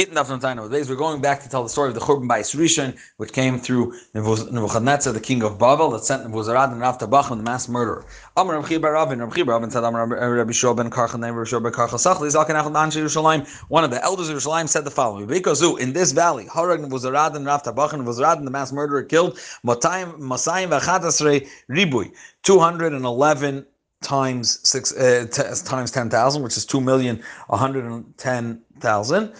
Gittin 0.00 0.16
We're 0.16 0.96
going 0.96 1.20
back 1.20 1.42
to 1.42 1.48
tell 1.50 1.62
the 1.62 1.68
story 1.68 1.88
of 1.88 1.94
the 1.94 2.00
Churban 2.00 2.26
Bayis 2.26 2.56
Rishon, 2.56 2.98
which 3.18 3.34
came 3.34 3.58
through 3.58 3.92
Nebuchadnezzar, 4.14 5.12
the 5.12 5.20
king 5.20 5.42
of 5.42 5.58
Babel, 5.58 5.90
that 5.90 6.04
sent 6.04 6.26
Nebuzaradan 6.26 6.72
and 6.72 6.80
Rav 6.80 6.96
Tabachim, 6.96 7.36
the 7.36 7.42
mass 7.42 7.68
murderer. 7.68 8.06
Ravin 8.34 9.70
said, 9.70 9.84
Amar 9.84 10.06
Rabbi 10.06 10.52
Karchan, 10.52 11.20
Rabbi 11.20 11.68
Karchan 11.68 11.98
Sachli, 11.98 12.30
Yerushalayim. 12.30 13.46
One 13.68 13.84
of 13.84 13.90
the 13.90 14.02
elders 14.02 14.30
of 14.30 14.38
Yerushalayim 14.38 14.70
said 14.70 14.86
the 14.86 14.90
following: 14.90 15.26
Because 15.26 15.60
in 15.60 15.92
this 15.92 16.12
valley, 16.12 16.46
Harag 16.46 16.82
Nebuzaradan 16.82 17.36
and 17.36 17.44
Rav 17.44 17.62
Tabachim, 17.62 18.02
Nebuzaradan, 18.02 18.44
the 18.44 18.50
mass 18.50 18.72
murderer, 18.72 19.02
killed 19.02 19.36
Matayim 19.66 20.18
Masayim 20.18 20.70
Vachatasrei 20.70 21.46
Ribui, 21.68 22.10
211 22.44 23.66
times 24.00 24.66
six 24.66 24.96
uh, 24.96 25.26
t- 25.30 25.42
times 25.68 25.90
ten 25.90 26.08
thousand, 26.08 26.42
which 26.42 26.56
is 26.56 26.64
two 26.64 26.80
million 26.80 27.22
one 27.48 27.58
hundred 27.58 27.84
and 27.84 28.16
ten 28.16 28.62
thousand. 28.80 29.34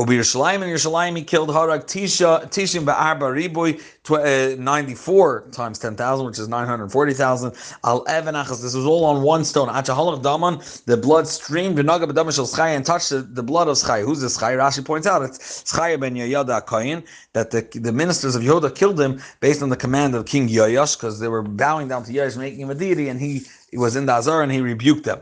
Ubi 0.00 0.16
Yerushalayim 0.16 0.62
and 0.62 0.64
Yerushalayim 0.64 1.14
he 1.14 1.22
killed 1.22 1.50
Harag 1.50 1.84
Tisha 1.84 2.46
Tishim 2.46 2.86
Ba'arba 2.86 3.28
Riboy 3.36 3.78
uh, 4.08 4.56
94 4.58 5.48
times 5.52 5.78
10,000 5.78 6.24
which 6.24 6.38
is 6.38 6.48
940,000 6.48 7.52
Al 7.84 8.08
Evan 8.08 8.34
Achas 8.34 8.62
this 8.62 8.74
was 8.74 8.86
all 8.86 9.04
on 9.04 9.20
one 9.20 9.44
stone. 9.44 9.68
Achahalach 9.68 10.22
Daman 10.22 10.62
the 10.86 10.96
blood 10.96 11.28
streamed 11.28 11.76
V'naga 11.76 12.10
B'dam 12.10 12.28
Schai 12.28 12.74
and 12.74 12.86
touched 12.86 13.10
the, 13.10 13.20
the 13.20 13.42
blood 13.42 13.68
of 13.68 13.76
Schai. 13.76 14.02
Who's 14.02 14.22
the 14.22 14.28
Schai? 14.28 14.56
Rashi 14.56 14.82
points 14.82 15.06
out 15.06 15.20
it's 15.20 15.64
Schai 15.64 16.00
ben 16.00 16.14
Yoyada 16.14 16.64
Koyin 16.64 17.06
that 17.34 17.50
the, 17.50 17.60
the 17.78 17.92
ministers 17.92 18.34
of 18.34 18.40
Yehuda 18.42 18.74
killed 18.74 18.98
him 18.98 19.20
based 19.40 19.62
on 19.62 19.68
the 19.68 19.76
command 19.76 20.14
of 20.14 20.24
King 20.24 20.48
Yoyash 20.48 20.96
because 20.96 21.20
they 21.20 21.28
were 21.28 21.42
bowing 21.42 21.88
down 21.88 22.04
to 22.04 22.12
Yoyash 22.12 22.38
making 22.38 22.60
him 22.60 22.70
a 22.70 22.74
deity 22.74 23.10
and 23.10 23.20
he, 23.20 23.42
he 23.70 23.76
was 23.76 23.96
in 23.96 24.06
the 24.06 24.16
Azar 24.16 24.42
and 24.42 24.50
he 24.50 24.62
rebuked 24.62 25.04
them 25.04 25.20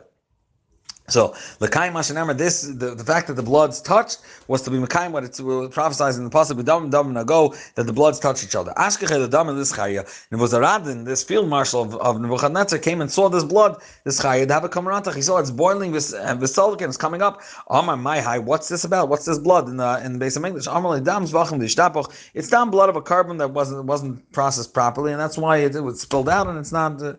so 1.09 1.35
l'kaim 1.61 1.93
mashenamar, 1.93 2.37
this 2.37 2.63
the, 2.63 2.95
the 2.95 3.05
fact 3.05 3.27
that 3.29 3.35
the 3.35 3.43
bloods 3.43 3.81
touched 3.81 4.19
was 4.47 4.63
to 4.63 4.71
be 4.71 4.79
mekayim 4.79 5.11
what 5.11 5.25
it's 5.25 5.41
prophesied 5.41 6.15
in 6.15 6.25
the 6.25 6.31
pasuk 6.31 6.65
dam 6.65 6.91
dam 6.91 7.15
nago 7.15 7.57
that 7.75 7.85
the 7.85 7.93
bloods 7.93 8.19
touch 8.19 8.45
each 8.45 8.55
other. 8.55 8.73
Ashkechel 8.77 9.21
the 9.21 9.29
dam 9.29 9.47
this 9.57 9.73
chaya 9.73 10.05
Nebuzaradan, 10.31 11.05
this 11.05 11.23
field 11.23 11.49
marshal 11.49 11.83
of, 11.83 11.95
of 11.97 12.21
Nebuchadnezzar 12.21 12.79
came 12.79 13.01
and 13.01 13.11
saw 13.11 13.29
this 13.29 13.45
blood, 13.45 13.81
this 14.05 14.21
chaya 14.21 14.49
have 14.51 14.65
a 14.65 14.69
kamarantach. 14.69 15.15
He 15.15 15.23
saw 15.23 15.39
it's 15.39 15.51
boiling, 15.51 15.93
this 15.93 16.13
and 16.13 16.41
Vesolican 16.41 16.89
is 16.89 16.97
coming 16.97 17.23
up. 17.23 17.43
Amar 17.69 17.97
my 17.97 18.21
high, 18.21 18.39
what's 18.39 18.69
this 18.69 18.85
about? 18.85 19.09
What's 19.09 19.25
this 19.25 19.39
blood 19.39 19.69
in 19.69 19.77
the 19.77 20.01
in 20.05 20.13
the 20.13 20.19
base 20.19 20.37
of 20.37 20.45
English? 20.45 20.67
Amar 20.67 21.01
dam 21.01 21.25
zvachim 21.25 21.59
dishtapach. 21.61 22.31
It's 22.35 22.49
down 22.49 22.71
blood 22.71 22.89
of 22.89 22.97
a 22.97 23.03
korban 23.03 23.39
that 23.39 23.51
wasn't 23.51 23.85
wasn't 23.85 24.31
processed 24.33 24.75
properly, 24.75 25.13
and 25.13 25.21
that's 25.21 25.39
why 25.39 25.59
it, 25.59 25.75
it 25.75 25.81
was 25.81 26.01
spilled 26.01 26.29
out, 26.29 26.47
and 26.47 26.59
it's 26.59 26.73
not. 26.73 27.01
Uh, 27.01 27.15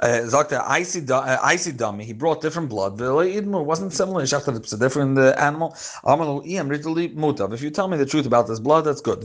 uh, 0.00 0.64
icy 0.66 1.10
uh, 1.10 1.38
icy 1.42 1.72
dummy. 1.72 2.04
He 2.04 2.12
brought 2.12 2.40
different 2.40 2.68
blood 2.68 2.98
idmu 3.40 3.64
wasn't 3.64 3.92
similar. 3.92 4.22
It's 4.22 4.72
a 4.72 4.78
different 4.78 5.18
uh, 5.18 5.34
animal. 5.38 5.76
If 6.06 7.62
you 7.62 7.70
tell 7.70 7.88
me 7.88 7.96
the 7.96 8.06
truth 8.06 8.26
about 8.26 8.46
this 8.46 8.60
blood, 8.60 8.82
that's 8.82 9.00
good. 9.00 9.20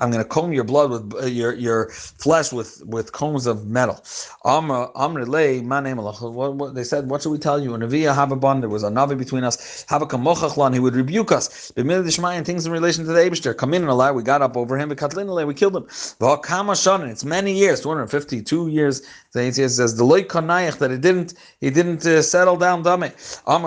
I'm 0.00 0.10
going 0.10 0.22
to 0.22 0.28
comb 0.28 0.52
your 0.52 0.64
blood 0.64 0.90
with 0.90 1.14
uh, 1.14 1.26
your 1.26 1.54
your 1.54 1.88
flesh 1.90 2.52
with 2.52 2.82
with 2.84 3.12
combs 3.12 3.46
of 3.46 3.66
metal. 3.66 4.02
What, 4.44 6.54
what, 6.54 6.74
they 6.74 6.84
said, 6.84 7.10
what 7.10 7.22
should 7.22 7.30
we 7.30 7.38
tell 7.38 7.62
you? 7.62 7.70
Havaban, 7.72 8.60
there 8.60 8.68
was 8.68 8.82
a 8.82 8.90
navi 8.90 9.18
between 9.18 9.44
us. 9.44 9.84
He 10.72 10.80
would 10.80 10.94
rebuke 10.94 11.32
us. 11.32 11.72
And 11.76 12.46
things 12.46 12.66
in 12.66 12.72
relation 12.72 13.04
to 13.04 13.12
the 13.12 13.20
Abishter. 13.20 13.56
Come 13.56 13.74
in 13.74 13.82
and 13.82 13.90
allow. 13.90 14.12
We 14.12 14.22
got 14.22 14.42
up 14.42 14.56
over 14.56 14.78
him. 14.78 14.88
We 14.88 15.54
killed 15.54 15.76
him. 15.76 15.86
It's 15.88 17.24
many 17.24 17.52
years, 17.52 17.80
252 17.80 18.68
years. 18.68 19.02
The 19.32 19.52
says 19.52 19.96
the 19.96 20.04
that 20.78 20.90
it 20.90 21.00
didn't 21.00 21.25
he 21.60 21.70
didn't 21.70 22.04
uh, 22.06 22.22
settle 22.22 22.56
down 22.56 22.82
dummy. 22.82 23.10
I'm 23.46 23.62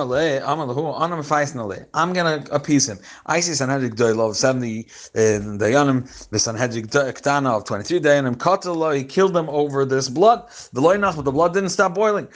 gonna 2.13 2.43
appease 2.51 2.89
him. 2.89 2.99
I 3.25 3.39
see 3.39 3.53
Sanhedrin 3.53 3.91
Gdoil 3.91 4.29
of 4.29 4.37
70 4.37 4.87
in 5.15 5.57
Dayanim, 5.57 6.29
the 6.29 6.39
Sanhedrin 6.39 6.85
of 6.85 7.63
23 7.65 7.99
Dayanim, 7.99 8.35
Katala, 8.35 8.95
he 8.95 9.03
killed 9.03 9.33
them 9.33 9.49
over 9.49 9.85
this 9.85 10.09
blood. 10.09 10.47
The 10.73 10.81
loynach, 10.81 11.15
but 11.15 11.25
the 11.25 11.31
blood 11.31 11.53
didn't 11.53 11.69
stop 11.69 11.95
boiling. 11.95 12.27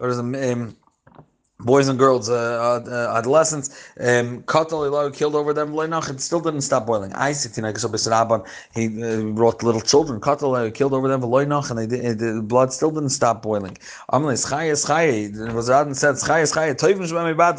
Um, 0.00 0.76
boys 1.64 1.88
and 1.88 1.98
girls, 1.98 2.28
uh, 2.28 2.82
uh, 2.86 3.16
adolescents, 3.16 3.70
um, 4.00 4.44
killed 4.44 5.34
over 5.34 5.52
them. 5.52 5.78
It 5.78 6.20
still 6.20 6.40
didn't 6.40 6.60
stop 6.60 6.86
boiling. 6.86 7.12
I 7.14 7.32
he 7.32 9.02
uh, 9.02 9.22
brought 9.32 9.62
little 9.62 9.80
children. 9.80 10.20
killed 10.20 10.94
over 10.94 11.08
them. 11.08 11.24
And 11.24 11.78
they 11.78 11.86
did, 11.86 12.18
the 12.18 12.42
blood 12.42 12.72
still 12.72 12.90
didn't 12.90 13.10
stop 13.10 13.42
boiling. 13.42 13.76
Said, 14.12 14.22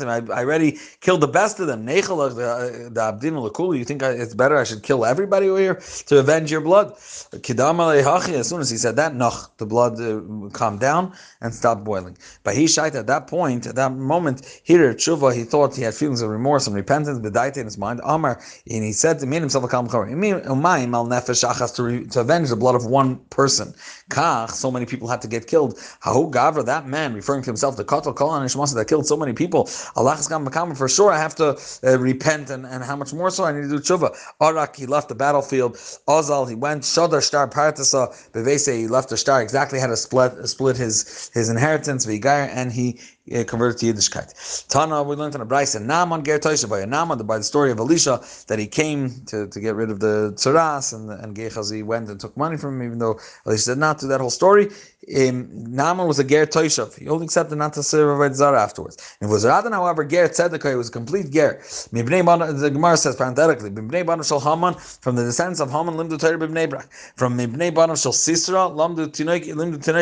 I 0.07 0.43
already 0.43 0.77
killed 1.01 1.21
the 1.21 1.27
best 1.27 1.59
of 1.59 1.67
them. 1.67 1.85
Lekulu. 1.85 3.77
You 3.77 3.85
think 3.85 4.03
it's 4.03 4.33
better 4.33 4.57
I 4.57 4.63
should 4.63 4.83
kill 4.83 5.05
everybody 5.05 5.49
over 5.49 5.59
here 5.59 5.81
to 6.07 6.19
avenge 6.19 6.51
your 6.51 6.61
blood? 6.61 6.93
As 6.95 8.49
soon 8.49 8.61
as 8.61 8.69
he 8.69 8.77
said 8.77 8.95
that, 8.95 9.13
the 9.57 9.65
blood 9.65 9.99
uh, 9.99 10.49
calmed 10.49 10.79
down 10.79 11.13
and 11.41 11.53
stopped 11.53 11.83
boiling. 11.83 12.17
But 12.43 12.55
he 12.55 12.67
shite 12.67 12.95
at 12.95 13.07
that 13.07 13.27
point, 13.27 13.67
at 13.67 13.75
that 13.75 13.94
moment, 13.95 14.61
here 14.63 14.89
at 14.89 14.97
tshuva, 14.97 15.33
he 15.33 15.43
thought 15.43 15.75
he 15.75 15.83
had 15.83 15.93
feelings 15.93 16.21
of 16.21 16.29
remorse 16.29 16.67
and 16.67 16.75
repentance, 16.75 17.19
bedaita 17.19 17.57
in 17.57 17.65
his 17.65 17.77
mind. 17.77 18.01
Amar, 18.03 18.41
and 18.69 18.83
he 18.83 18.93
said 18.93 19.19
to 19.19 19.25
me 19.25 19.39
himself 19.39 19.63
a 19.63 19.67
kalm 19.67 19.89
to 19.89 22.09
to 22.09 22.19
avenge 22.19 22.49
the 22.49 22.55
blood 22.55 22.75
of 22.75 22.85
one 22.85 23.17
person. 23.29 23.73
Kach, 24.09 24.51
so 24.51 24.71
many 24.71 24.85
people 24.85 25.07
had 25.07 25.21
to 25.21 25.27
get 25.27 25.47
killed. 25.47 25.75
Hahu 26.03 26.31
gavra, 26.31 26.65
that 26.65 26.87
man, 26.87 27.13
referring 27.13 27.41
to 27.43 27.49
himself, 27.49 27.75
the 27.75 27.83
katal 27.83 28.15
kol 28.15 28.39
that 28.39 28.85
killed 28.87 29.07
so 29.07 29.17
many 29.17 29.33
people. 29.33 29.69
Allah 29.95 30.15
has 30.15 30.27
come 30.27 30.45
for 30.75 30.87
sure 30.87 31.11
I 31.11 31.17
have 31.17 31.35
to 31.35 31.57
uh, 31.83 31.99
repent, 31.99 32.49
and, 32.49 32.65
and 32.65 32.83
how 32.83 32.95
much 32.95 33.13
more 33.13 33.29
so 33.29 33.45
I 33.45 33.51
need 33.51 33.63
to 33.63 33.69
do 33.69 33.79
tshuva. 33.79 34.15
Arak, 34.39 34.75
he 34.75 34.85
left 34.85 35.09
the 35.09 35.15
battlefield. 35.15 35.75
Ozal, 36.07 36.47
he 36.47 36.55
went. 36.55 36.83
Shadar 36.83 37.21
star 37.21 37.47
partasa 37.47 38.09
bevese, 38.31 38.77
he 38.77 38.87
left 38.87 39.09
the 39.09 39.17
star 39.17 39.41
exactly 39.41 39.79
how 39.79 39.87
to 39.87 39.97
split 39.97 40.47
split 40.47 40.77
his 40.77 41.31
his 41.33 41.49
inheritance. 41.49 42.05
Vigar, 42.05 42.49
and 42.51 42.71
he 42.71 42.99
uh, 43.35 43.43
converted 43.45 43.74
to 43.77 43.85
Yiddishkeit. 43.85 44.67
Tana, 44.67 45.03
we 45.03 45.15
learned 45.15 45.35
in 45.35 45.41
a 45.41 45.55
and 45.75 45.87
Naaman 45.87 46.23
Ger 46.23 46.39
by 46.67 46.85
Naaman, 46.85 47.25
by 47.25 47.37
the 47.37 47.43
story 47.43 47.71
of 47.71 47.79
Elisha, 47.79 48.21
that 48.47 48.59
he 48.59 48.67
came 48.67 49.09
to, 49.27 49.47
to 49.47 49.59
get 49.59 49.75
rid 49.75 49.89
of 49.89 49.99
the 49.99 50.33
Tsaras, 50.35 50.93
and, 50.93 51.09
and 51.09 51.35
Gehazi 51.35 51.83
went 51.83 52.09
and 52.09 52.19
took 52.19 52.35
money 52.37 52.57
from 52.57 52.81
him, 52.81 52.87
even 52.87 52.99
though 52.99 53.19
Elisha 53.45 53.71
did 53.71 53.79
not 53.79 53.99
do 53.99 54.07
that 54.07 54.21
whole 54.21 54.29
story. 54.29 54.69
Um, 55.15 55.47
Naaman 55.71 56.07
was 56.07 56.17
a 56.17 56.23
Ger 56.23 56.47
Toishav. 56.47 56.97
He 56.97 57.07
only 57.07 57.25
accepted 57.25 57.57
not 57.57 57.73
to 57.73 57.83
serve 57.83 58.19
a 58.19 58.33
Zara 58.33 58.61
afterwards. 58.61 58.97
And 59.21 59.29
was 59.29 59.45
Radan, 59.45 59.71
however, 59.71 60.03
Ger 60.03 60.27
Tzedekah, 60.27 60.75
was 60.75 60.89
a 60.89 60.91
complete 60.91 61.29
Ger. 61.31 61.61
The 61.91 62.69
Gemara 62.73 62.97
says 62.97 63.15
parenthetically, 63.15 63.69
Bibnei 63.69 64.03
Banav 64.03 64.27
Shal 64.27 64.39
Haman, 64.39 64.73
from 64.73 65.15
the 65.15 65.23
descendants 65.23 65.59
of 65.59 65.69
Haman, 65.69 65.95
Limdu 65.95 66.19
Torah 66.19 66.37
Bibnei 66.37 66.69
Brak. 66.69 66.91
From 67.15 67.37
Bibnei 67.37 67.71
Banav 67.71 68.01
Shal 68.01 68.13
Sisra, 68.13 68.71
Limdu 68.75 69.09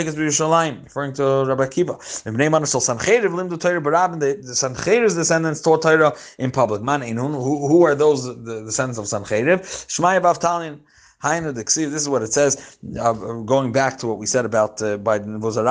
is 0.07 0.15
Yerushalayim, 0.15 0.83
referring 0.83 1.13
to 1.13 1.45
Rabbi 1.45 1.67
Kiva. 1.67 1.93
Bibnei 1.93 2.49
Banav 2.49 2.71
Shal 2.71 2.81
Sancheiriv, 2.81 3.31
Limdu 3.31 3.59
Torah 3.63 3.81
Barabin, 3.81 4.19
the, 4.19 4.33
the 4.35 4.53
Sancheiriv's 4.53 5.15
descendants 5.15 5.61
taught 5.61 5.81
Torah 5.81 6.13
in 6.37 6.51
public. 6.51 6.81
Man, 6.81 7.01
who, 7.01 7.67
who 7.67 7.83
are 7.83 7.95
those, 7.95 8.25
the 8.25 8.63
descendants 8.65 8.99
of 8.99 9.05
Sancheiriv? 9.05 9.61
Shmaya 9.95 10.21
Bavtalin. 10.21 10.79
This 11.23 11.77
is 11.77 12.09
what 12.09 12.21
it 12.21 12.33
says. 12.33 12.77
Uh, 12.99 13.13
going 13.53 13.71
back 13.71 13.97
to 13.99 14.07
what 14.07 14.17
we 14.17 14.25
said 14.25 14.45
about 14.45 14.81
uh, 14.81 14.97
by 14.97 15.17
Nebuchadnezzar 15.19 15.63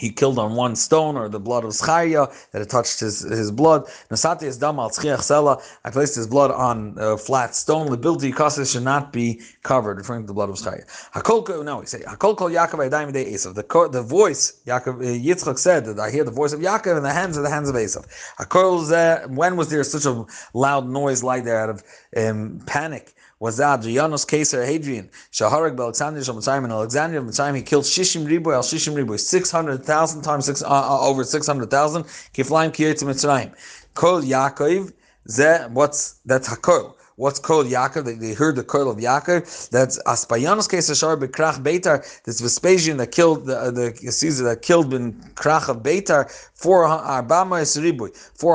he 0.00 0.10
killed 0.10 0.38
on 0.38 0.54
one 0.54 0.74
stone 0.76 1.14
or 1.14 1.28
the 1.28 1.38
blood 1.38 1.62
of 1.62 1.72
Zcharia 1.72 2.32
that 2.52 2.62
it 2.62 2.70
touched 2.70 3.00
his, 3.00 3.20
his 3.20 3.50
blood. 3.50 3.84
Nasati 4.10 4.44
is 4.44 4.56
dam 4.56 4.78
al 4.78 4.88
sela. 4.88 5.62
I 5.84 5.90
placed 5.90 6.14
his 6.14 6.26
blood 6.26 6.50
on 6.50 6.94
a 6.96 7.18
flat 7.18 7.54
stone. 7.54 7.90
The 7.90 7.98
building 7.98 8.32
kassis 8.32 8.72
should 8.72 8.82
not 8.82 9.12
be 9.12 9.42
covered, 9.62 9.98
referring 9.98 10.22
to 10.22 10.26
the 10.26 10.32
blood 10.32 10.48
of 10.48 10.54
Zcharia. 10.54 10.86
Hakolko, 11.12 11.62
no, 11.62 11.80
we 11.80 11.86
say 11.86 12.00
Hakol 12.00 12.34
kol 12.34 12.48
Yaakov 12.48 12.88
Adayim 12.88 13.12
de 13.12 13.26
Esav. 13.26 13.54
The 13.54 13.88
the 13.92 14.02
voice 14.02 14.62
Yaakov 14.66 14.94
uh, 15.00 15.24
Yitzchak 15.26 15.58
said 15.58 15.84
that 15.84 15.98
I 16.00 16.10
hear 16.10 16.24
the 16.24 16.30
voice 16.30 16.54
of 16.54 16.60
Yaakov 16.60 16.96
in 16.96 17.02
the 17.02 17.12
hands 17.12 17.36
of 17.36 17.42
the 17.42 17.50
hands 17.50 17.68
of 17.68 17.74
Esav. 17.74 18.06
Hakol 18.38 19.28
when 19.28 19.56
was 19.56 19.68
there 19.68 19.84
such 19.84 20.06
a 20.06 20.24
loud 20.54 20.88
noise 20.88 21.22
like 21.22 21.44
that 21.44 21.56
out 21.56 21.68
of 21.68 21.84
um, 22.16 22.62
panic? 22.64 23.14
Was 23.40 23.56
that 23.56 23.80
Adrianus 23.80 24.30
Caesar 24.30 24.64
Hadrian, 24.64 25.08
Shaharag 25.32 25.78
Alexander 25.78 26.20
Shamatzayim 26.20 26.64
and 26.64 26.72
Alexandria 26.72 27.22
Mitzrayim, 27.22 27.56
he 27.56 27.62
killed 27.62 27.84
Shishim 27.84 28.26
Riboy 28.26 28.54
al 28.54 28.62
Shishim 28.62 28.94
Riboy, 28.94 29.18
600,000 29.18 30.22
times 30.22 30.44
six, 30.44 30.62
uh, 30.62 30.66
uh, 30.68 31.00
over 31.00 31.24
600,000, 31.24 32.04
Kiflaim 32.04 32.70
Kiyetz 32.70 33.02
Mitzrayim. 33.02 33.52
Kol 33.94 34.20
Yaakov, 34.20 34.92
ze, 35.28 35.66
what's, 35.72 36.20
that's 36.26 36.48
Hakol. 36.48 36.94
What's 37.16 37.38
called 37.38 37.66
Yaakov? 37.66 38.04
They, 38.04 38.14
they, 38.14 38.32
heard 38.32 38.56
the 38.56 38.64
call 38.64 38.90
of 38.90 38.96
Yaakov. 38.96 39.68
That's 39.68 40.02
Aspayanos 40.04 40.68
Kesashar 40.70 41.20
Bekrach 41.20 41.62
Beitar. 41.62 42.22
This 42.24 42.40
Vespasian 42.40 42.96
that 42.96 43.08
killed 43.08 43.44
the, 43.44 43.58
uh, 43.58 43.70
the 43.70 43.92
Caesar 43.94 44.44
that 44.44 44.62
killed 44.62 44.90
Ben 44.90 45.12
Krach 45.34 45.68
of 45.68 45.82
Beitar. 45.82 46.30
Four 46.54 46.88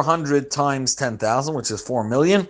hundred 0.01 0.49
times 0.49 0.95
ten 0.95 1.17
thousand, 1.19 1.53
which 1.53 1.69
is 1.69 1.79
four 1.79 2.03
million. 2.03 2.47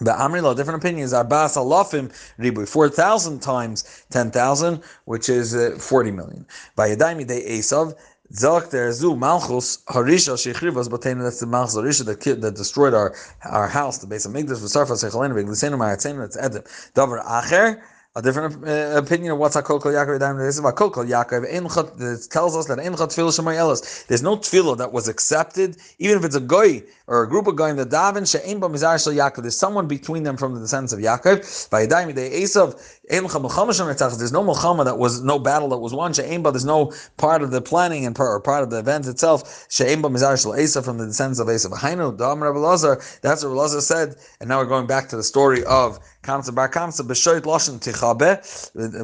But 0.00 0.18
Amrila, 0.18 0.54
different 0.54 0.82
opinions. 0.82 1.12
are 1.14 1.24
Arbas 1.24 1.56
alafim 1.56 2.12
ribu, 2.36 2.66
four 2.66 2.88
thousand 2.88 3.40
times 3.40 4.04
ten 4.10 4.30
thousand, 4.30 4.82
which 5.06 5.28
is 5.28 5.54
uh, 5.54 5.76
forty 5.80 6.10
million. 6.10 6.46
By 6.74 6.90
Yadaimi 6.90 7.26
de 7.26 7.58
Esav, 7.58 7.96
Zalk 8.32 8.70
there 8.70 8.92
zu 8.92 9.16
Malchus 9.16 9.78
Harisha 9.88 10.34
Shechrivas 10.34 10.88
Batena. 10.88 11.22
That's 11.22 11.40
the 11.40 11.46
Malchus 11.46 11.76
Harisha 11.76 12.04
that 12.04 12.40
that 12.42 12.54
destroyed 12.56 12.92
our 12.92 13.14
our 13.44 13.68
house, 13.68 13.98
the 13.98 14.06
base 14.06 14.26
of 14.26 14.32
Migdash. 14.32 14.58
V'sarfa 14.58 14.92
Sechalenu 15.02 15.32
V'Glisenu 15.32 15.78
Ma'atzenu. 15.78 16.18
That's 16.18 16.36
Edom. 16.36 16.62
Davar 16.94 17.24
Acher 17.24 17.80
a 18.16 18.22
different 18.22 18.66
uh, 18.66 18.96
opinion 18.96 19.32
of 19.32 19.38
what's 19.38 19.56
a 19.56 19.62
kol 19.62 19.78
kol 19.78 19.92
Yaakov. 19.92 20.38
This 20.38 20.54
is 20.54 20.58
about 20.58 20.76
kol 20.76 20.88
kol 20.88 21.04
Yaakov. 21.04 21.44
It 21.44 22.30
tells 22.30 22.56
us 22.56 22.66
that 22.66 22.78
enchat 22.78 23.12
tefillah 23.12 23.38
shemay 23.38 23.56
elas. 23.56 24.06
There's 24.06 24.22
no 24.22 24.38
tefillah 24.38 24.78
that 24.78 24.90
was 24.90 25.06
accepted, 25.06 25.76
even 25.98 26.16
if 26.16 26.24
it's 26.24 26.34
a 26.34 26.40
goy 26.40 26.82
or 27.08 27.22
a 27.22 27.28
group 27.28 27.46
of 27.46 27.56
goyim 27.56 27.76
that 27.76 27.90
daven 27.90 28.28
she'ein 28.28 28.58
ba 28.58 28.70
mizar 28.70 28.96
shel. 29.02 29.42
There's 29.42 29.56
someone 29.56 29.86
between 29.86 30.22
them 30.22 30.38
from 30.38 30.54
the 30.54 30.60
descendants 30.60 30.94
of 30.94 31.00
Yaakov. 31.00 31.68
By 31.68 31.86
yadayim 31.86 32.14
de 32.14 32.42
Esav 32.42 32.74
there's 33.08 34.32
no 34.32 34.42
milchama 34.42 34.84
that 34.86 34.98
was 34.98 35.22
no 35.22 35.38
battle 35.38 35.68
that 35.68 35.78
was 35.78 35.92
won. 35.92 36.14
She'ein 36.14 36.42
ba 36.42 36.50
there's 36.50 36.64
no 36.64 36.94
part 37.18 37.42
of 37.42 37.50
the 37.50 37.60
planning 37.60 38.06
and 38.06 38.16
part, 38.16 38.30
or 38.30 38.40
part 38.40 38.62
of 38.62 38.70
the 38.70 38.78
event 38.78 39.06
itself. 39.06 39.66
She'ein 39.68 40.00
ba 40.00 40.08
mizar 40.08 40.40
shel 40.40 40.82
from 40.82 40.96
the 40.96 41.04
descendants 41.04 41.38
of 41.38 41.48
Esav. 41.48 41.78
Hainu 41.78 42.16
dam 42.16 42.42
Rabbi 42.42 42.58
Lazar. 42.58 42.96
That's 43.20 43.44
what 43.44 43.50
Rabbi 43.50 43.60
Lazar 43.60 43.80
said. 43.82 44.16
And 44.40 44.48
now 44.48 44.58
we're 44.58 44.64
going 44.64 44.86
back 44.86 45.10
to 45.10 45.16
the 45.16 45.22
story 45.22 45.62
of 45.64 45.98
Kamsa 46.26 46.54
bar 46.54 46.68
Kamsa 46.68 47.02
b'shoit 47.06 47.42
loshen 47.42 47.78
tichabe 47.78 48.30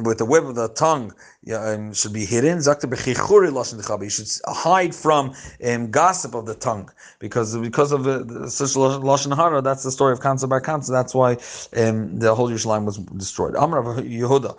with 0.03 0.17
the 0.17 0.25
whip 0.25 0.43
of 0.43 0.55
the 0.55 0.67
tongue 0.69 1.13
um, 1.55 1.93
should 1.93 2.13
be 2.13 2.25
hidden. 2.25 2.57
Zakta 2.57 2.85
b'chichuri 2.91 3.49
loshen 3.49 3.81
tichabe. 3.81 4.03
You 4.03 4.09
should 4.09 4.29
hide 4.45 4.93
from 4.93 5.33
um, 5.65 5.89
gossip 5.89 6.35
of 6.35 6.45
the 6.45 6.55
tongue 6.55 6.89
because 7.19 7.57
because 7.57 7.91
of 7.93 8.03
such 8.51 8.75
loshen 8.75 9.35
hara. 9.35 9.61
That's 9.61 9.83
the 9.83 9.91
story 9.91 10.11
of 10.11 10.19
Kamsa 10.19 10.49
bar 10.49 10.61
Kamsa. 10.61 10.89
That's 10.89 11.15
why 11.15 11.37
um, 11.81 12.19
the 12.19 12.35
whole 12.35 12.49
Yerushalayim 12.49 12.85
was 12.85 12.97
destroyed. 12.97 13.55
Amar 13.55 13.79
of 13.79 14.03
Yehuda. 14.03 14.57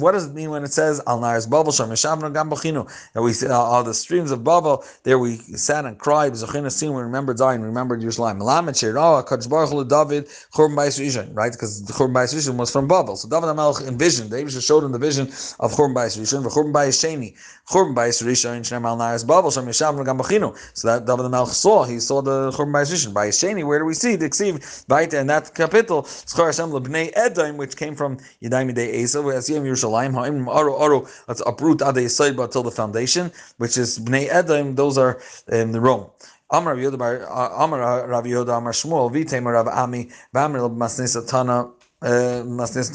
What 0.00 0.12
does 0.12 0.26
it 0.26 0.34
mean 0.34 0.50
when 0.50 0.64
it 0.64 0.72
says 0.72 1.00
al 1.06 1.20
naris 1.20 1.48
babel 1.48 1.72
sham 1.72 1.88
yeshavnu 1.88 2.32
gam 2.34 2.50
b'chinu? 2.50 2.90
That 3.14 3.22
we 3.22 3.32
uh, 3.48 3.54
all 3.54 3.82
the 3.82 3.94
streams 3.94 4.30
of 4.30 4.44
Babel 4.44 4.84
there 5.04 5.18
we 5.18 5.36
sat 5.36 5.86
and 5.86 5.98
cried. 5.98 6.32
Zechina 6.34 6.70
sin 6.70 6.92
we 6.92 7.02
remembered 7.02 7.38
Zion, 7.38 7.62
remembered 7.62 8.00
Yerushalayim. 8.02 8.38
Melamed 8.38 8.78
shir 8.78 8.98
oh 8.98 9.24
Kadosh 9.26 9.48
Baruch 9.48 9.70
Hu 9.70 9.84
David 9.84 10.26
churban 10.54 10.89
Bayis 10.90 11.00
Rishon, 11.00 11.30
right? 11.34 11.52
Because 11.52 11.84
the 11.84 11.92
Churban 11.92 12.12
Bayis 12.12 12.34
Rishon 12.34 12.56
was 12.56 12.70
from 12.70 12.88
Babel. 12.88 13.16
So 13.16 13.28
David 13.28 13.46
HaMelech 13.46 13.86
envisioned, 13.86 14.30
David 14.30 14.50
showed 14.62 14.84
him 14.84 14.92
the 14.92 14.98
vision 14.98 15.26
of 15.60 15.72
Churban 15.72 15.94
Bayis 15.94 16.18
Rishon, 16.18 16.44
Churban 16.50 16.72
Bayis 16.72 16.98
Sheni, 16.98 17.36
Churban 17.68 17.94
Bayis 17.94 18.22
Rishon, 18.22 18.60
Shnem 18.60 18.84
Al 18.84 18.98
Naris 18.98 19.26
Babel, 19.26 19.50
Shem 19.50 19.66
Yeshavnu 19.66 20.04
Gam 20.04 20.18
B'chinu. 20.18 20.56
So 20.74 20.88
that 20.88 21.06
David 21.06 21.26
HaMelech 21.26 21.48
saw, 21.48 21.84
he 21.84 22.00
saw 22.00 22.20
the 22.22 22.50
Churban 22.52 22.72
Bayis 22.72 22.92
Rishon. 22.92 23.12
Bayis 23.12 23.38
Sheni, 23.38 23.64
where 23.66 23.78
do 23.78 23.84
we 23.84 23.94
see 23.94 24.16
the 24.16 24.28
Ksiv? 24.28 24.84
Right 24.88 25.12
in 25.12 25.26
that 25.28 25.54
capital, 25.54 26.02
Schar 26.02 26.46
Hashem 26.46 26.70
Lebnei 26.70 27.12
Edom, 27.14 27.56
which 27.56 27.76
came 27.76 27.94
from 27.94 28.16
Yadayim 28.42 28.72
Yidei 28.72 28.94
Esav, 29.00 29.32
as 29.32 29.48
Yom 29.48 29.64
Yerushalayim, 29.64 30.12
Ha'im 30.12 30.46
Aro 30.46 30.78
Aro, 30.80 31.08
let's 31.28 31.42
uproot 31.46 31.78
Adei 31.78 32.06
Yisayba 32.06 32.44
until 32.44 32.62
the 32.62 32.70
foundation, 32.70 33.30
which 33.58 33.78
is 33.78 33.98
Bnei 33.98 34.28
Edom, 34.30 34.74
those 34.74 34.98
are 34.98 35.20
in 35.48 35.72
the 35.72 35.80
Rome. 35.80 36.10
Amar 36.50 36.74
Rav 36.74 36.82
Yehuda, 36.82 37.30
uh, 37.30 37.62
Amar 37.64 38.08
Rav 38.08 38.24
Yehuda, 38.24 38.58
Amar 38.58 38.72
Shmuel, 38.72 39.12
Vitem 39.12 39.44
Rav 39.44 39.68
Ami, 39.68 40.10
Vamir 40.34 40.60
Masnisa 40.60 41.26
Tana, 41.26 41.70
there's 42.00 42.90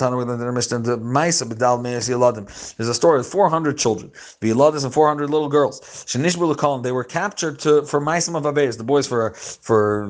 a 2.89 2.93
story 2.93 3.19
of 3.19 3.27
400 3.27 3.77
children, 3.77 4.09
Viladis 4.41 4.83
and 4.83 4.91
400 4.93 5.29
little 5.29 5.47
girls. 5.47 6.05
They 6.11 6.91
were 6.91 7.03
captured 7.03 7.59
to 7.59 7.83
for 7.83 8.01
Maisim 8.01 8.35
of 8.35 8.41
Aveis, 8.43 8.77
the 8.77 8.83
boys 8.83 9.05
for 9.07 9.35
for 9.35 10.09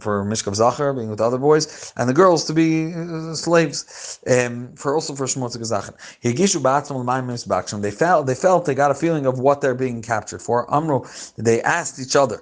for 0.00 0.24
Mishkav 0.24 0.54
Zachar, 0.54 0.94
being 0.94 1.10
with 1.10 1.20
other 1.20 1.36
boys, 1.36 1.92
and 1.96 2.08
the 2.08 2.14
girls 2.14 2.46
to 2.46 2.54
be 2.54 2.94
uh, 2.94 3.34
slaves, 3.34 4.18
um, 4.26 4.74
for 4.76 4.94
also 4.94 5.14
for 5.14 5.26
Shmotzik 5.26 5.60
Zachan. 5.60 5.92
They 7.82 7.90
felt 7.90 8.26
they 8.26 8.34
felt 8.34 8.64
they 8.64 8.74
got 8.74 8.90
a 8.90 8.94
feeling 8.94 9.26
of 9.26 9.40
what 9.40 9.60
they're 9.60 9.74
being 9.74 10.00
captured 10.00 10.40
for. 10.40 10.74
Amro, 10.74 11.04
they 11.36 11.60
asked 11.62 12.00
each 12.00 12.16
other, 12.16 12.40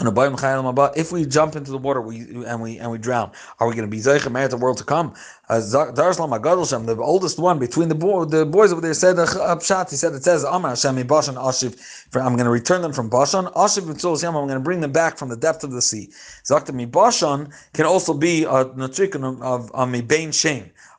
if 0.00 1.12
we 1.12 1.26
jump 1.26 1.56
into 1.56 1.70
the 1.70 1.78
water 1.78 2.00
we, 2.00 2.44
and 2.46 2.60
we 2.62 2.78
and 2.78 2.90
we 2.90 2.98
drown, 2.98 3.30
are 3.58 3.68
we 3.68 3.74
going 3.74 3.88
to 3.88 3.90
be 3.90 4.02
Zeichem 4.02 4.38
at 4.38 4.50
the 4.50 4.56
world 4.56 4.78
to 4.78 4.84
come? 4.84 5.14
Uh, 5.48 5.58
the 5.58 6.96
oldest 7.00 7.38
one 7.38 7.58
between 7.58 7.88
the, 7.88 8.26
the 8.28 8.46
boys 8.46 8.72
over 8.72 8.80
there 8.80 8.94
said. 8.94 9.16
He 9.18 9.96
said 9.96 10.14
it 10.14 10.22
says 10.22 10.44
Amar 10.44 10.70
Hashem 10.70 11.06
Bashan 11.06 11.34
Ashiv. 11.34 11.76
I'm 12.14 12.34
going 12.34 12.44
to 12.44 12.50
return 12.50 12.82
them 12.82 12.92
from 12.92 13.08
Bashan. 13.08 13.46
Ashiv 13.46 13.88
I'm 14.24 14.32
going 14.32 14.48
to 14.48 14.60
bring 14.60 14.80
them 14.80 14.92
back 14.92 15.18
from 15.18 15.28
the 15.28 15.36
depth 15.36 15.64
of 15.64 15.72
the 15.72 15.82
sea. 15.82 16.10
Zakta 16.44 16.72
Mi 16.72 16.84
Bashan 16.84 17.52
can 17.72 17.86
also 17.86 18.14
be 18.14 18.44
a 18.44 18.66
natrikon 18.66 19.42
of 19.42 19.70
a 19.74 19.86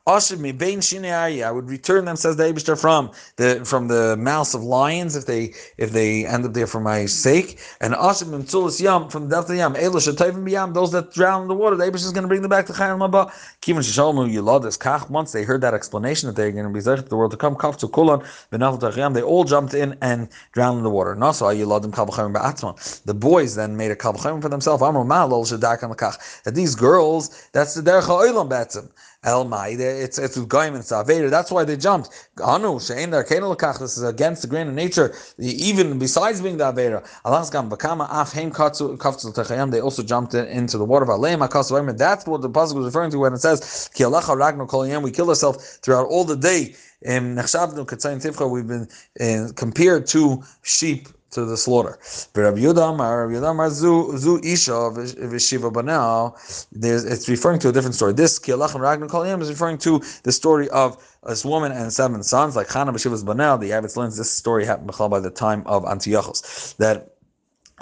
Bain. 0.06 0.82
I 0.82 1.52
would 1.52 1.70
return 1.70 2.06
them, 2.06 2.16
says 2.16 2.36
the 2.36 2.44
Abishter, 2.44 2.80
from 2.80 3.12
the 3.36 3.64
from 3.66 3.88
the 3.88 4.16
mouths 4.18 4.56
of 4.56 4.64
lions 4.64 5.16
if 5.16 5.26
they 5.26 5.54
if 5.78 5.92
they 5.92 6.26
end 6.26 6.46
up 6.46 6.54
there 6.54 6.68
for 6.68 6.80
my 6.80 7.06
sake. 7.06 7.60
And 7.80 7.94
Yam 7.94 9.10
from 9.10 9.30
the 9.30 9.36
depth 9.36 9.50
of 9.50 9.50
the 9.50 10.52
Yam. 10.52 10.74
Those 10.74 10.92
that 10.92 11.14
drown 11.14 11.44
in 11.44 11.48
the 11.48 11.54
water, 11.54 11.76
the 11.76 11.86
Abishter 11.86 12.06
is 12.06 12.12
going 12.12 12.24
to 12.24 12.28
bring 12.28 12.42
them 12.42 12.50
back 12.50 12.66
to 12.68 12.74
Chayim 12.74 12.98
Maba. 12.98 13.32
Kivin 13.62 13.80
Shishalmu 13.80 14.78
Kach. 14.78 15.10
Once 15.10 15.32
they 15.32 15.44
heard 15.44 15.62
that 15.62 15.74
explanation 15.74 16.28
that 16.28 16.36
they're 16.36 16.52
going 16.52 16.66
to 16.66 16.72
be 16.72 16.80
Zech 16.80 17.08
the 17.08 17.16
world 17.16 17.32
to 17.32 17.38
come, 17.38 17.56
Kaf 17.56 17.78
to 17.78 17.88
Kulan, 17.88 18.24
they 19.14 19.22
all 19.22 19.44
jumped 19.44 19.74
in 19.74 19.98
and 20.02 20.30
drowned 20.52 20.80
in 20.80 20.84
the 20.84 20.90
water. 20.90 21.14
The 21.14 23.14
boys 23.14 23.56
then 23.56 23.78
made 23.78 23.92
a 23.92 23.96
Kabachayim 23.96 24.42
for 24.42 24.50
themselves. 24.50 24.82
That 24.82 26.56
these 26.56 26.76
girls, 26.76 27.50
that's 27.52 27.76
the 27.76 27.82
Derech 27.82 28.04
HaOlam 28.04 28.50
Batzim. 28.50 28.90
El 29.24 29.46
Maide, 29.46 29.82
it's 29.82 30.18
it's 30.18 30.36
Goyim 30.36 30.74
and 30.74 30.84
Saveda. 30.84 31.30
That's 31.30 31.52
why 31.52 31.64
they 31.64 31.78
jumped. 31.78 32.10
Anu 32.44 32.80
Shein 32.80 33.12
Dar 33.12 33.24
Lakach. 33.24 33.78
This 33.78 33.96
is 33.96 34.02
against 34.02 34.42
the 34.42 34.48
grain 34.48 34.68
of 34.68 34.74
nature. 34.74 35.14
Even 35.38 36.00
besides 36.00 36.42
being 36.42 36.58
the 36.58 36.64
Avera, 36.64 37.08
Allah's 37.24 37.52
Gam 37.52 37.70
Bakama 37.70 38.08
Af 38.10 38.34
Heim 38.34 38.52
Kafzu 38.52 38.98
Techayam. 38.98 39.70
They 39.70 39.80
also 39.80 40.02
jumped 40.02 40.34
in, 40.34 40.48
into 40.48 40.80
the 40.80 40.86
water 40.86 41.04
of 41.04 41.10
Aleim 41.10 41.48
Akasu 41.48 41.96
That's 42.00 42.26
what 42.26 42.42
the 42.42 42.50
pasuk 42.50 42.74
was 42.74 42.86
referring 42.86 43.12
to 43.12 43.20
when 43.20 43.34
it 43.34 43.42
says 43.42 43.92
Ki 43.94 44.06
Alacha 44.06 44.36
Ragno 44.36 44.68
Kol 44.68 45.02
We 45.02 45.12
killed 45.12 45.30
ourselves 45.30 45.78
throughout 45.84 46.08
all 46.08 46.26
the 46.26 46.36
day. 46.36 46.74
Tifcha, 47.06 48.50
we've 48.50 48.68
been 48.68 48.88
uh, 49.20 49.52
compared 49.54 50.08
to 50.08 50.44
sheep 50.64 51.10
to 51.32 51.46
the 51.46 51.58
slaughter. 51.58 51.98
But 52.34 52.42
Rabbi 52.42 52.60
Yudam, 52.60 53.70
Zu 53.72 54.18
Zu 54.18 54.40
Isha 54.44 54.72
Vishiva 54.72 55.72
Banal. 55.72 56.38
It's 56.72 57.28
referring 57.28 57.60
to 57.60 57.70
a 57.70 57.72
different 57.72 57.96
story. 57.96 58.14
This 58.14 58.40
Kialach 58.40 58.74
and 58.74 58.84
Ragnar 58.84 59.08
Kolyam 59.08 59.42
is 59.42 59.50
referring 59.50 59.78
to 59.80 60.02
the 60.24 60.32
story 60.32 60.70
of 60.70 60.98
this 61.26 61.46
woman 61.46 61.72
and 61.72 61.92
seven 61.94 62.24
sons, 62.24 62.56
like 62.56 62.68
Chana 62.68 62.90
B'Shiva's 62.90 63.24
Banal. 63.24 63.58
The 63.58 63.70
Yavetz 63.72 63.96
learns 63.96 64.18
this 64.18 64.32
story 64.32 64.66
happened 64.66 64.92
by 64.98 65.20
the 65.20 65.30
time 65.30 65.64
of 65.66 65.86
Antiochus. 65.86 66.74
That 66.80 67.11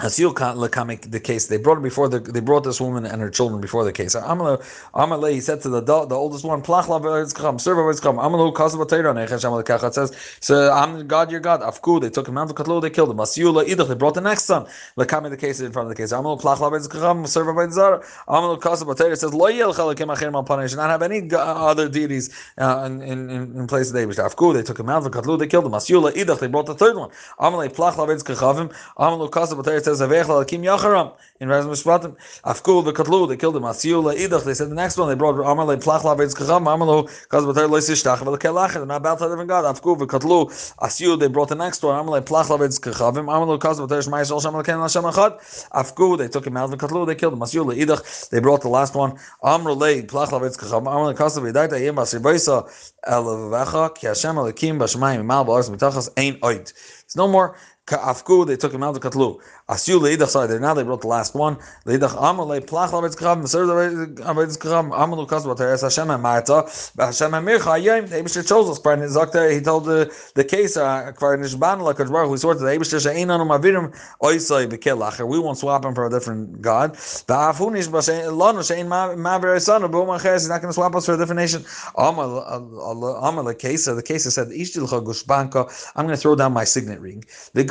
the 0.00 1.20
case. 1.22 1.46
They 1.46 1.58
brought 1.58 1.76
her 1.76 1.80
before 1.80 2.08
the 2.08 2.20
they 2.20 2.40
brought 2.40 2.64
this 2.64 2.80
woman 2.80 3.06
and 3.06 3.20
her 3.20 3.30
children 3.30 3.60
before 3.60 3.84
the 3.84 3.92
case. 3.92 4.14
Amalei 4.14 5.32
he 5.32 5.40
said 5.40 5.60
to 5.62 5.68
the 5.68 5.80
the 5.82 6.14
oldest 6.14 6.44
one, 6.44 6.62
Plach 6.62 6.86
come, 6.86 7.58
serve. 7.58 7.78
Amalu 7.78 8.52
kasav 8.54 9.84
It 9.86 9.94
says, 9.94 10.38
so 10.40 10.72
I'm 10.72 11.06
God, 11.06 11.30
your 11.30 11.40
God. 11.40 11.60
Afku, 11.62 12.00
they 12.00 12.10
took 12.10 12.28
him 12.28 12.38
out 12.38 12.50
of 12.50 12.56
Katlu, 12.56 12.82
they 12.82 12.90
killed 12.90 13.10
him. 13.10 13.16
Asiula 13.18 13.64
idach, 13.64 13.88
they 13.88 13.94
brought 13.94 14.14
the 14.14 14.20
next 14.20 14.44
son. 14.44 14.66
Lekam 14.96 15.28
the 15.30 15.36
case 15.36 15.60
in 15.60 15.72
front 15.72 15.90
of 15.90 15.96
the 15.96 16.00
case. 16.00 16.12
Amalu 16.12 16.40
plach 16.40 16.58
come, 16.90 17.26
serve 17.26 17.72
Zara. 17.72 18.00
Amalu 18.28 18.60
kasav 18.60 19.16
says, 19.16 19.34
Lo 19.34 19.46
yel 19.48 19.74
chalakim 19.74 20.14
achir 20.14 20.30
mal 20.32 20.44
panei. 20.44 20.68
Should 20.68 20.78
not 20.78 20.90
have 20.90 21.02
any 21.02 21.28
other 21.32 21.88
deities 21.88 22.30
uh, 22.58 22.82
in, 22.86 23.02
in, 23.02 23.30
in 23.30 23.66
place 23.66 23.88
of 23.88 23.96
David. 23.96 24.16
Afku, 24.16 24.54
they 24.54 24.62
took 24.62 24.78
him 24.78 24.88
out 24.88 25.04
of 25.04 25.12
Katlu, 25.12 25.38
they 25.38 25.46
killed 25.46 25.66
him. 25.66 25.72
Asiula 25.72 26.12
idach, 26.12 26.40
they 26.40 26.48
brought 26.48 26.66
the 26.66 26.74
third 26.74 26.96
one. 26.96 27.10
Amalei 27.38 27.72
plach 27.72 27.94
lavetz 27.94 28.22
kachavim. 28.22 28.72
Amalu 28.98 29.30
kasav 29.30 29.62
says 29.96 30.08
Avechla 30.08 30.42
Akim 30.42 30.62
Yacharam 30.62 31.12
in 31.40 31.48
Raz 31.48 31.66
Mishpatim. 31.66 32.16
Afkul 32.44 32.84
the 32.84 32.92
Katlu, 32.92 33.28
they 33.28 33.36
killed 33.36 33.56
him. 33.56 33.62
Asiula 33.62 34.14
Idach, 34.16 34.44
they 34.44 34.54
said 34.54 34.70
the 34.70 34.74
next 34.74 34.96
one, 34.96 35.08
they 35.08 35.14
brought 35.14 35.34
Amar 35.40 35.66
Le 35.66 35.76
Plachla 35.76 36.16
Beitz 36.16 36.34
Kacham, 36.34 36.64
Amalo, 36.66 37.08
Kaz 37.28 37.44
Batar 37.44 37.68
Lo 37.68 37.78
Sishtach, 37.78 38.22
Vel 38.22 38.38
Kelach, 38.38 38.74
they're 38.74 38.86
not 38.86 38.96
about 38.96 39.18
different 39.18 39.48
God. 39.48 39.64
Afkul 39.64 39.98
the 39.98 40.06
Katlu, 40.06 40.48
Asiu, 40.78 41.18
they 41.18 41.28
brought 41.28 41.48
the 41.48 41.54
next 41.54 41.82
one, 41.82 41.98
Amar 41.98 42.20
Le 42.20 42.22
Plachla 42.22 42.58
Beitz 42.58 42.78
Kachavim, 42.80 43.26
Amalo, 43.26 43.58
Kaz 43.58 43.78
Batar 43.78 44.06
Shmai 44.06 44.26
Shal 44.26 44.40
Shem 44.40 44.52
Lekin 44.52 44.80
Hashem 44.80 45.02
Echad. 45.02 45.68
Afkul, 45.70 46.18
they 46.18 46.28
took 46.28 46.46
him 46.46 46.56
out 46.56 46.64
of 46.64 46.78
the 46.78 46.86
Katlu, 46.86 47.06
they 47.06 47.14
killed 47.14 47.32
him. 47.32 47.40
Asiula 47.40 47.76
Idach, 47.76 48.28
they 48.28 48.40
brought 48.40 48.60
the 48.62 48.68
last 48.68 48.94
one, 48.94 49.18
Amar 49.42 49.72
Le 49.72 50.02
Plachla 50.02 50.40
Beitz 50.40 50.58
Kacham, 50.58 50.80
Amar 50.80 51.06
Le 51.06 51.14
Kaz 51.14 51.38
Batar 51.38 51.80
Yem 51.80 51.98
Asir 51.98 52.20
Beisa, 52.20 52.68
El 53.04 53.24
Vecha, 53.24 53.94
Ki 53.94 54.06
Hashem 54.08 54.36
Alekim, 54.36 54.78
Bashmayim, 54.78 55.24
Mal 55.24 55.44
Ba'aris 55.44 55.70
Mitachas, 55.70 56.10
Ein 56.16 56.38
Oid. 56.40 56.72
It's 57.10 57.16
no 57.16 57.26
more 57.26 57.56
Afku, 57.96 58.46
they 58.46 58.56
took 58.56 58.72
him 58.72 58.82
out 58.82 58.94
to 58.94 59.00
Katlu. 59.00 59.40
Asyu 59.68 60.00
leidach, 60.00 60.28
sorry, 60.28 60.58
now 60.60 60.74
they 60.74 60.84
wrote 60.84 61.00
the 61.00 61.08
last 61.08 61.34
one. 61.34 61.56
Leidach 61.86 62.14
amar 62.16 62.46
le 62.46 62.60
plach 62.60 62.90
lavetz 62.90 63.16
krav, 63.16 63.40
meser 63.40 63.66
lavetz 63.66 64.58
krav, 64.58 64.84
amar 64.84 65.18
lu 65.18 65.26
kas 65.26 65.44
vater 65.44 65.72
es 65.72 65.82
Hashem 65.82 66.08
amarta, 66.08 66.64
Hashem 66.96 67.32
amircha 67.32 67.82
yom, 67.82 68.06
the 68.06 68.16
Eibishter 68.16 68.46
chose 68.46 68.68
us, 68.70 68.78
Brian 68.78 69.00
Zakter, 69.00 69.52
he 69.52 69.60
told 69.60 69.84
the, 69.84 70.14
the 70.34 70.44
case, 70.44 70.76
uh, 70.76 71.12
kvar 71.16 71.38
nishban 71.38 71.80
la 71.80 71.92
kajbar, 71.92 72.26
who 72.28 72.36
swore 72.36 72.54
to 72.54 72.60
the 72.60 72.66
Eibishter, 72.66 73.02
she'ein 73.02 73.30
anu 73.30 73.44
mavirim, 73.44 73.92
oisai 74.22 74.68
bekel 74.68 74.98
lacher, 74.98 75.26
we 75.26 75.38
won't 75.38 75.58
swap 75.58 75.84
him 75.84 75.94
for 75.94 76.06
a 76.06 76.10
different 76.10 76.60
God. 76.60 76.94
Ba'afu 76.94 77.70
nishba, 77.70 78.02
lanu 78.30 78.66
she'ein 78.66 78.86
mavir 78.86 79.56
esanu, 79.56 79.90
but 79.90 80.06
one 80.06 80.20
he's 80.20 80.48
not 80.48 80.60
going 80.60 80.70
to 80.70 80.74
swap 80.74 80.94
us 80.94 81.06
for 81.06 81.14
a 81.14 81.16
different 81.16 81.40
nation. 81.40 81.64
Amar 81.96 83.42
le 83.42 83.54
case, 83.54 83.86
the 83.86 84.02
case 84.02 84.24
said, 84.32 84.48
Ishtilcha 84.48 85.04
gushbanka, 85.04 85.92
I'm 85.96 86.06
going 86.06 86.16
to 86.16 86.20
throw 86.20 86.34
down 86.36 86.52
my 86.52 86.64
signet 86.64 86.99
ring. 87.00 87.24
The 87.54 87.64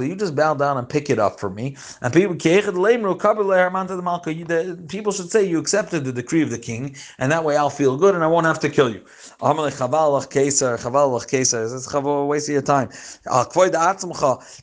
you 0.00 0.16
just 0.16 0.34
bow 0.34 0.54
down 0.54 0.78
and 0.78 0.88
pick 0.88 1.10
it 1.10 1.18
up 1.18 1.40
for 1.40 1.50
me. 1.50 1.76
And 2.02 2.12
people 4.88 5.12
should 5.12 5.30
say 5.30 5.44
you 5.44 5.58
accepted 5.58 6.04
the 6.04 6.12
decree 6.12 6.42
of 6.42 6.50
the 6.50 6.58
king, 6.58 6.96
and 7.18 7.30
that 7.32 7.44
way 7.44 7.56
I'll 7.56 7.70
feel 7.70 7.96
good 7.96 8.14
and 8.14 8.24
I 8.24 8.26
won't 8.26 8.46
have 8.46 8.60
to 8.60 8.68
kill 8.68 8.90
you. 8.90 9.04
Waste 12.30 12.48
of 12.48 12.52
your 12.52 12.62
time. 12.62 12.90
Ah, 13.28 13.46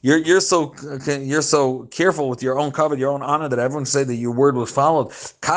you're, 0.02 0.18
you're 0.18 0.40
so 0.42 0.74
uh, 0.84 1.12
you're 1.20 1.42
so 1.42 1.84
careful 1.92 2.30
with 2.30 2.44
your 2.44 2.60
own 2.60 2.72
covet, 2.72 3.00
your 3.00 3.12
own 3.12 3.22
honor 3.22 3.50
that 3.50 3.60
everyone 3.60 3.86
say 3.86 4.04
that 4.04 4.16
your 4.16 4.32
word 4.32 4.56
was 4.56 4.72
followed. 4.72 5.12
Eh, 5.44 5.52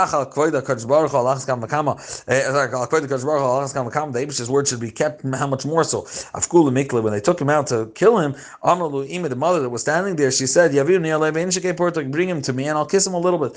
eh, 2.28 2.66
the 4.10 4.18
Abish's 4.20 4.50
word 4.50 4.68
should 4.68 4.80
be 4.80 4.90
kept. 4.90 5.24
How 5.34 5.46
much 5.46 5.64
more 5.66 5.84
so? 5.84 6.06
When 6.50 7.12
they 7.12 7.20
took 7.20 7.40
him 7.40 7.50
out 7.50 7.66
to 7.68 7.90
kill 7.94 8.18
him, 8.18 8.34
Ima, 8.64 9.28
the 9.28 9.36
mother 9.36 9.60
that 9.60 9.68
was 9.70 9.82
standing 9.82 10.16
there, 10.16 10.30
she 10.30 10.46
said, 10.46 10.72
bring 10.72 12.28
him 12.28 12.42
to 12.42 12.52
me 12.52 12.68
and 12.68 12.78
I'll 12.78 12.86
kiss 12.86 13.06
him 13.06 13.14
a 13.14 13.18
little 13.18 13.38
bit. 13.38 13.56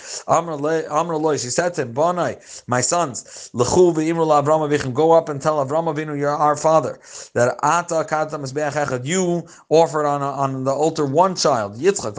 She 1.40 1.50
said 1.50 1.74
to 1.76 1.82
him, 1.82 1.94
Bonai, 1.94 2.64
my 2.68 2.82
sons, 2.82 3.50
go 3.54 5.12
up 5.12 5.30
and 5.30 5.42
tell 5.42 5.66
Avram 5.66 5.94
Avinu, 5.94 6.18
you're 6.18 6.30
our 6.30 6.56
father, 6.56 7.00
that 7.34 7.58
Ata 7.62 8.06
Kata 8.08 9.02
you 9.04 9.48
offered 9.70 10.06
on, 10.06 10.22
on 10.22 10.64
the 10.64 10.72
altar 10.72 11.06
one 11.06 11.36
child, 11.36 11.76
Yitzchak, 11.76 12.18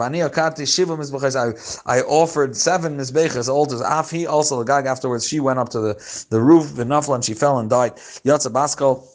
I, 1.35 1.53
I 1.85 2.01
offered 2.01 2.55
seven 2.55 2.97
Mizbeches 2.97 3.49
altars. 3.49 3.81
Afi 3.81 4.27
also, 4.27 4.59
the 4.59 4.65
gag 4.65 4.85
afterwards, 4.85 5.27
she 5.27 5.39
went 5.39 5.59
up 5.59 5.69
to 5.69 5.79
the, 5.79 6.25
the 6.29 6.41
roof, 6.41 6.75
the 6.75 6.83
Nafla, 6.83 7.15
and 7.15 7.25
she 7.25 7.33
fell 7.33 7.59
and 7.59 7.69
died. 7.69 7.95
Yatza 8.23 8.51
Baskal 8.51 9.07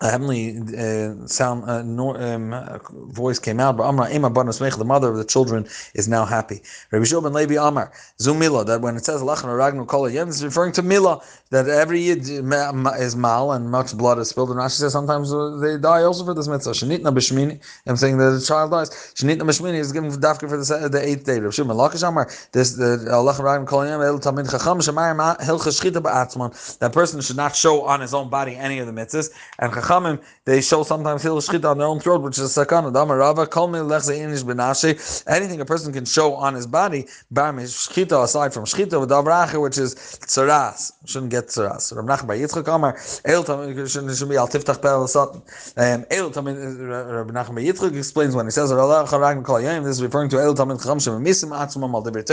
a 0.00 0.10
heavenly 0.10 0.58
uh, 0.78 1.26
sound 1.26 1.64
uh, 1.68 1.82
no, 1.82 2.16
um, 2.16 2.80
voice 3.10 3.38
came 3.38 3.60
out. 3.60 3.76
But 3.76 3.84
Amra 3.84 4.10
Ema 4.12 4.30
the 4.30 4.84
mother 4.84 5.10
of 5.10 5.16
the 5.16 5.24
children, 5.24 5.66
is 5.94 6.08
now 6.08 6.24
happy. 6.24 6.62
Rabbi 6.90 7.04
ben 7.20 7.32
Levi 7.32 7.54
Amar 7.54 7.92
Zumila 8.20 8.64
that 8.66 8.80
when 8.80 8.96
it 8.96 9.04
says 9.04 9.22
Lachan 9.22 9.44
Ragnu 9.44 9.86
Kol 9.86 10.08
Yem, 10.08 10.28
it's 10.28 10.42
referring 10.42 10.72
to 10.72 10.82
Mila 10.82 11.22
that 11.50 11.68
every 11.68 12.00
yid 12.00 12.20
is 12.20 13.16
mal 13.16 13.52
and 13.52 13.70
much 13.70 13.96
blood 13.96 14.18
is 14.18 14.28
spilled. 14.28 14.50
And 14.50 14.58
Rashi 14.58 14.78
says 14.78 14.92
sometimes 14.92 15.32
uh, 15.32 15.56
they 15.60 15.76
die 15.78 16.02
also 16.02 16.24
for 16.24 16.34
this 16.34 16.48
mitzvah. 16.48 16.72
Shenitna 16.72 17.12
b'shmini. 17.14 17.60
I'm 17.86 17.96
saying 17.96 18.18
that 18.18 18.30
the 18.30 18.40
child 18.40 18.70
dies. 18.70 18.90
Shenitna 18.90 19.42
b'shmini 19.42 19.78
is 19.78 19.92
given 19.92 20.10
dafka 20.10 20.48
for 20.48 20.56
the, 20.56 20.88
the 20.88 21.06
eighth 21.06 21.24
day. 21.24 21.40
Rabbi 21.40 21.56
ben 21.56 21.76
Lakish 21.76 22.06
Amar 22.06 22.30
this 22.52 22.74
the 22.74 22.98
Lachan 23.08 23.40
Ragnu 23.40 23.66
Kol 23.66 23.84
Yem 23.84 24.00
El 24.00 24.18
Tamid 24.18 24.50
Chacham 24.50 24.78
Shemayim 24.78 25.38
Hilchas 25.40 25.80
Shchita 25.80 26.00
Ba'atzman. 26.00 26.78
That 26.78 26.92
person 26.92 27.20
should 27.20 27.36
not 27.36 27.56
show 27.56 27.82
on 27.82 28.00
his 28.00 28.14
own 28.14 28.28
body 28.28 28.54
any 28.54 28.78
of 28.78 28.86
the 28.86 28.92
mitzvahs 28.92 29.30
and 29.58 29.72
Chachamim 29.88 30.20
they 30.44 30.62
show 30.62 30.82
sometimes 30.82 31.22
he'll 31.22 31.36
shchit 31.42 31.64
on 31.68 31.76
their 31.76 31.86
own 31.86 32.00
throat, 32.00 32.22
which 32.22 32.38
is 32.38 32.56
a 32.56 32.64
sakana. 32.64 32.90
Dama 32.92 33.14
Rava, 33.16 33.46
kol 33.46 33.68
Anything 33.74 35.60
a 35.60 35.64
person 35.64 35.92
can 35.92 36.06
show 36.06 36.34
on 36.34 36.54
his 36.54 36.66
body, 36.66 37.06
bar 37.30 37.52
shchita 37.52 38.24
aside 38.24 38.54
from 38.54 38.64
shchita 38.64 38.98
with 38.98 39.10
davracha, 39.10 39.60
which 39.60 39.76
is 39.76 39.94
tsaras. 39.94 40.92
Shouldn't 41.04 41.30
get 41.30 41.48
tsaras. 41.48 41.94
Rav 41.94 42.04
Nachman 42.06 42.26
by 42.28 42.38
Yitzchak 42.38 42.74
Amar, 42.74 42.98
el 43.26 43.44
shouldn't 43.86 44.30
be 44.30 44.36
al 44.36 44.48
tiftach 44.48 44.80
pel 44.80 45.06
satan. 45.06 45.42
Um, 45.76 46.06
el 46.10 46.30
tamin 46.30 46.88
Rav 46.88 47.54
by 47.54 47.62
Yitzchak 47.62 47.96
explains 47.96 48.34
when 48.34 48.46
he 48.46 48.50
says 48.50 48.70
this 48.70 49.96
is 49.98 50.02
referring 50.02 50.30
to 50.30 50.40
el 50.40 50.54
tamin 50.54 50.78
chacham 50.78 50.98
shem 50.98 51.92
al 51.94 52.02
deber 52.02 52.24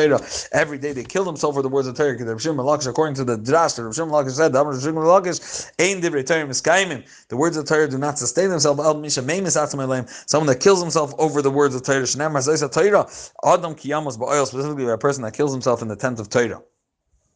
Every 0.53 0.77
day 0.77 0.93
they 0.93 1.03
kill 1.03 1.25
themselves 1.25 1.57
for 1.57 1.61
the 1.61 1.69
words 1.69 1.87
of 1.87 1.95
Torah. 1.97 2.15
According 2.15 3.15
to 3.15 3.23
the 3.23 3.37
drash, 3.37 3.83
Rav 3.83 3.93
Shimon 3.93 4.11
Lakish 4.11 4.31
said, 4.31 4.53
Rav 4.53 4.81
Shimon 4.81 5.03
Lakish, 5.03 5.69
ein 5.79 5.99
deber 5.99 6.23
Torah 6.23 6.45
miskaimin. 6.45 7.03
The 7.27 7.35
words 7.45 7.57
of 7.57 7.65
Torah 7.65 7.87
do 7.87 7.99
not 7.99 8.17
sustain 8.17 8.49
themselves. 8.49 8.79
Someone 10.25 10.47
that 10.47 10.59
kills 10.59 10.81
himself 10.81 11.13
over 11.19 11.43
the 11.43 11.51
words 11.51 11.75
of 11.75 11.83
Torah. 11.83 12.07
Specifically 14.47 14.87
a 14.87 14.97
person 14.97 15.23
that 15.23 15.33
kills 15.35 15.53
himself 15.53 15.83
in 15.83 15.87
the 15.87 15.95
tent 15.95 16.19
of 16.19 16.27
Torah. 16.29 16.63